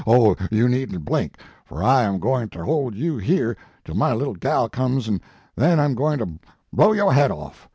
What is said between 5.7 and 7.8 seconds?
I m goin to blow yo head off.